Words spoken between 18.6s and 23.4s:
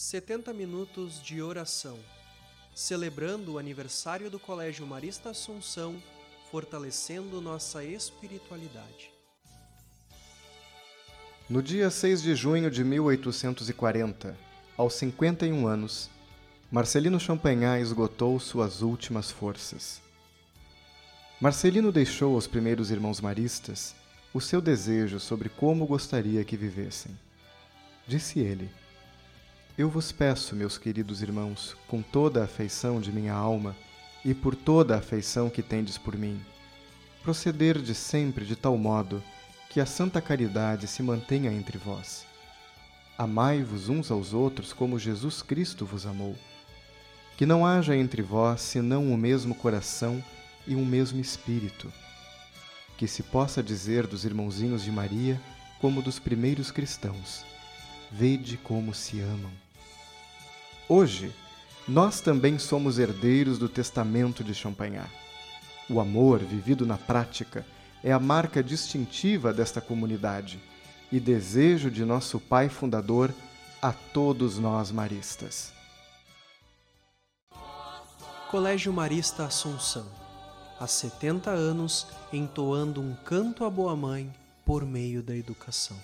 últimas forças. Marcelino deixou aos primeiros irmãos